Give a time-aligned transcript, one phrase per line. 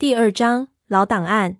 [0.00, 1.56] 第二章老档案。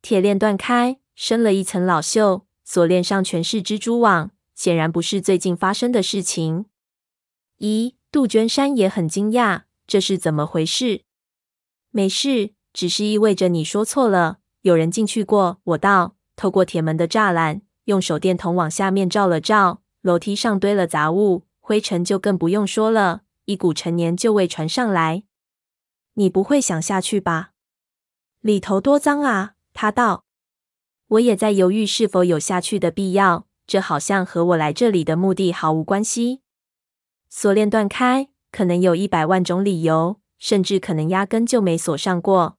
[0.00, 6.66] 铁链断开，生了一层老锈，锁链上全是蜘蛛网，显然不是最近发生的事情。
[7.58, 11.02] 咦，杜鹃山也很惊讶，这是怎么回事？
[11.90, 15.60] 没事，只是意味着你说错了，有人进去过。
[15.64, 25.24] 我道，透过铁门的栅栏，用手电筒往下面照了照，楼梯上堆了杂物，灰尘就更不用说了，一股陈年旧味传上来。
[26.18, 27.52] 你不会想下去吧？
[28.40, 29.54] 里头多脏啊！
[29.72, 30.24] 他道。
[31.06, 33.46] 我也在犹豫是否有下去的必要。
[33.68, 36.40] 这好像和我来这里的目的毫无关系。
[37.28, 42.58] 锁链断开，可能有一百万种理由，甚至可能压根就没锁上过。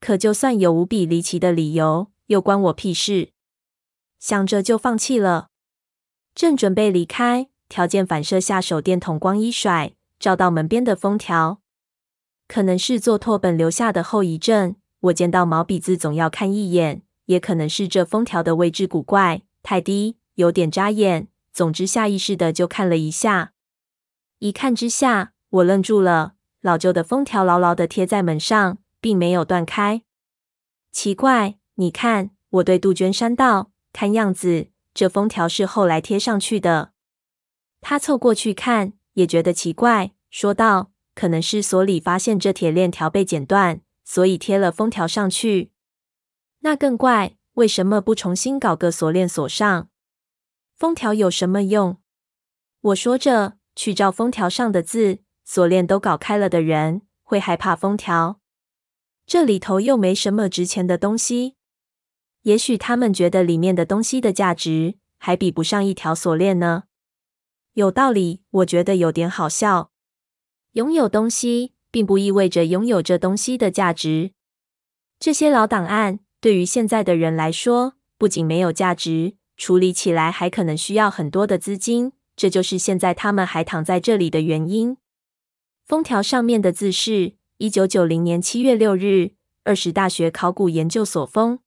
[0.00, 3.30] 可就算有无比离奇的理由，又关我屁事？
[4.18, 5.50] 想着就放弃了。
[6.34, 11.60] 正准备离开，条件反射下手电筒光一甩，照到门边的封条。
[12.46, 21.28] 可能是做拓本留下的后遗症，我见到毛笔字总要看一眼；也可能是这封条的位置古怪，太低，有点扎眼。
[21.52, 23.52] 总之，下意识的就看了一下。
[24.40, 26.34] 一看之下，我愣住了。
[26.60, 30.02] 老旧的封条牢牢的贴在门上，并没有断开。
[30.90, 36.92] 奇怪，你看，我对杜鹃山道：“看样子，这封条是后来贴上去的。”
[37.80, 40.93] 他凑过去看，也觉得奇怪，说道。
[41.14, 45.70] 可能是锁里发现这铁链条被剪断，所以贴了封条上去。
[46.60, 49.88] 那更怪，为什么不重新搞个锁链锁上？
[50.74, 51.98] 封条有什么用？
[52.80, 58.40] 我说着，去照封条上的字，锁链都搞开了的人会害怕封条？
[59.26, 61.56] 这里头又没什么值钱的东西。
[62.42, 66.84] 也许他们觉得里面的东西的价值还比不上一条锁链呢。
[67.72, 69.92] 有道理，我觉得有点好笑。
[70.74, 74.32] 拥有东西，并不意味着拥有这东西的价值。
[75.20, 82.12] 这些老档案对于现在的人来说，不仅没有价值，处理起来还可能需要很多的资金。
[82.34, 84.96] 这就是现在他们还躺在这里的原因。
[85.84, 91.60] 封条上面的字是“一九九零年七月六日，二十大学考古研究所封”。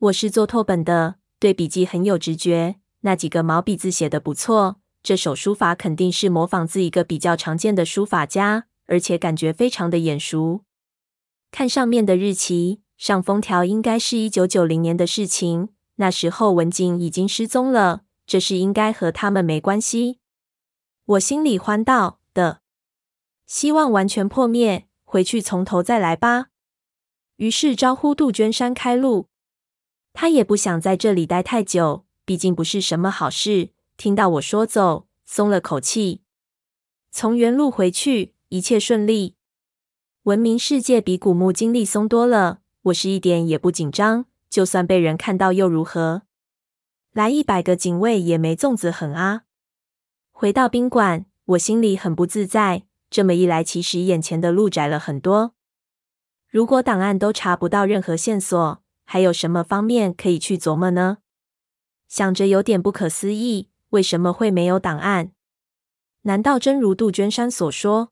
[0.00, 2.76] 我是做拓本的，对笔迹很有直觉。
[3.02, 4.80] 那几个毛笔字写得不错。
[5.04, 10.62] 这首书法肯定是模仿自一个比较常见的书法家，而且感觉非常的眼熟。
[11.50, 15.68] 看上面的日期，上封条应该是一九九零年的事情。
[15.96, 20.20] 那时候文景已经失踪了，这事应该和他们没关系。
[21.04, 22.62] 我心里欢道的，
[23.46, 26.46] 希望完全破灭，回去从头再来吧。
[27.36, 29.28] 于是招呼杜鹃山开路，
[30.14, 33.68] 他也不想在这里待太久，毕竟不是什么好事。
[33.96, 36.22] 听到我说走，松了口气。
[37.10, 39.36] 从原路回去，一切顺利。
[40.24, 44.26] 文明世界比古墓经历松多了，我是一点也不紧张。
[44.50, 46.22] 就算被人看到又如何？
[47.12, 49.42] 来一百个警卫也没粽子狠啊！
[50.32, 52.84] 回到宾馆，我心里很不自在。
[53.10, 55.54] 这么一来，其实眼前的路窄了很多。
[56.48, 61.18] 如果档案都查不到任何线索，还有什么方面可以去琢磨呢？
[62.08, 63.68] 想着有点不可思议。
[63.94, 65.30] 为什么会没有档案？
[66.22, 68.10] 难道真如杜鹃山所说？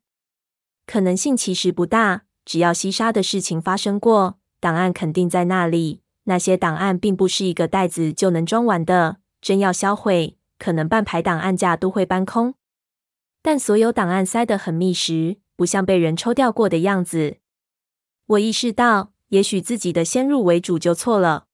[0.85, 2.23] 可能性其实不大。
[2.45, 6.01] 只要西沙的事情发生过，档案肯定在那里。
[6.23, 9.17] 那些档案并不是一个袋子就能装完的。
[9.41, 12.55] 真要销毁，可能半排档案架都会搬空。
[13.41, 17.39] 但所有档案塞得很密实，不像被人抽掉过的样子。
[18.27, 21.47] 我意识到，也许自己的先入为主就错了。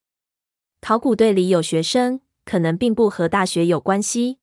[0.80, 2.20] 考古队里有学生。
[2.50, 4.40] 可能并不和大学有关系。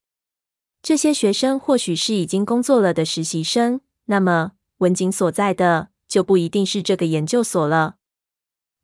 [0.81, 7.95] 这些学生或许是已经工作了的实习生，那么文景所在的就不一定是这个研究所了。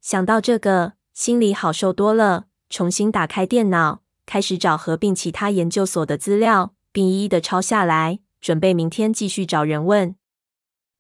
[0.02, 2.48] 想到这个，心里好受多了。
[2.70, 10.18] 重新打开电脑，开始找合并其他研究所的资料，并一一的抄下来，准备明天继续找人问。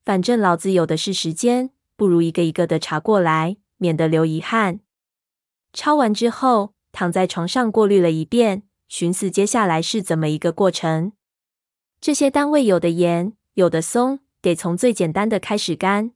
[0.05, 4.79] 反正老子有的是时间，不如一个一个的查过来，免得留遗憾。
[5.73, 6.71] 抄完之后。
[6.93, 11.11] 躺在床上过滤了一遍，寻思接下来是怎么一个过程。
[11.99, 16.11] 这些单位有的严，有的松，得从最简单的开始干。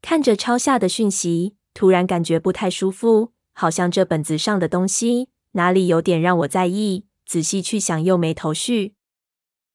[0.00, 7.06] 看着抄下的讯息，突然感觉不太舒服，好像这本子上的东西哪里有点让我在意。
[7.26, 8.94] 仔细去想，又没头绪。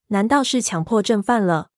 [0.07, 1.69] 难道是强迫症犯了？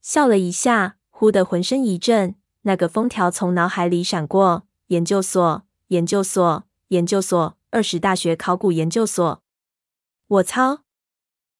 [0.00, 7.55] 笑了一下，忽的浑身一震，那个封条从脑海里闪过：研究所，研究所，研究所。
[7.70, 9.42] 二十大学考古研究所，
[10.28, 10.84] 我操！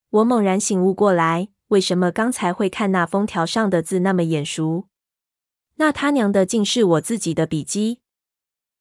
[0.08, 4.88] 我猛然醒悟过来，为什么刚才会看那封条上的字那么眼熟？
[5.74, 8.00] 那他娘的，竟是我自己的笔记！